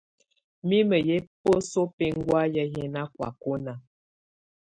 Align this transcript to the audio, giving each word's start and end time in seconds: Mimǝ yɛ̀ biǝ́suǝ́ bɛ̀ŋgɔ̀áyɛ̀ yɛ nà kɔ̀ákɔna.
Mimǝ 0.67 0.97
yɛ̀ 1.07 1.19
biǝ́suǝ́ 1.41 1.91
bɛ̀ŋgɔ̀áyɛ̀ 1.95 2.69
yɛ 2.73 2.83
nà 2.93 3.01
kɔ̀ákɔna. 3.13 3.73